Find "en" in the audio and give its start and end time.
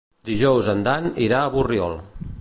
0.73-0.81